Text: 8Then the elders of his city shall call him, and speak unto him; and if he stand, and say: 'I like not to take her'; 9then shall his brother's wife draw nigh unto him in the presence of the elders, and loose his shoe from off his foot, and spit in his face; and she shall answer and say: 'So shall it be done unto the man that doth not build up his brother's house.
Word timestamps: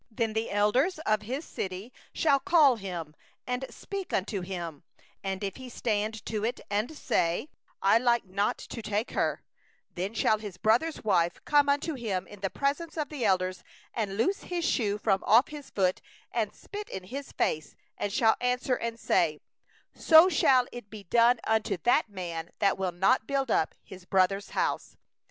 8Then 0.15 0.33
the 0.33 0.49
elders 0.49 0.97
of 1.05 1.21
his 1.21 1.45
city 1.45 1.93
shall 2.11 2.39
call 2.39 2.77
him, 2.77 3.15
and 3.45 3.65
speak 3.69 4.11
unto 4.13 4.41
him; 4.41 4.81
and 5.23 5.43
if 5.43 5.57
he 5.57 5.69
stand, 5.69 6.23
and 6.71 6.97
say: 6.97 7.49
'I 7.83 7.99
like 7.99 8.25
not 8.25 8.57
to 8.57 8.81
take 8.81 9.11
her'; 9.11 9.43
9then 9.95 10.15
shall 10.15 10.39
his 10.39 10.57
brother's 10.57 11.03
wife 11.03 11.35
draw 11.45 11.61
nigh 11.61 11.73
unto 11.73 11.93
him 11.93 12.25
in 12.25 12.39
the 12.39 12.49
presence 12.49 12.97
of 12.97 13.09
the 13.09 13.23
elders, 13.23 13.63
and 13.93 14.17
loose 14.17 14.41
his 14.41 14.65
shoe 14.65 14.97
from 14.97 15.23
off 15.23 15.49
his 15.49 15.69
foot, 15.69 16.01
and 16.31 16.55
spit 16.55 16.89
in 16.89 17.03
his 17.03 17.31
face; 17.31 17.75
and 17.95 18.11
she 18.11 18.17
shall 18.17 18.35
answer 18.41 18.73
and 18.73 18.99
say: 18.99 19.39
'So 19.93 20.29
shall 20.29 20.65
it 20.71 20.89
be 20.89 21.03
done 21.03 21.39
unto 21.45 21.77
the 21.77 22.03
man 22.07 22.49
that 22.57 22.75
doth 22.79 22.95
not 22.95 23.27
build 23.27 23.51
up 23.51 23.75
his 23.83 24.05
brother's 24.05 24.49
house. 24.49 24.97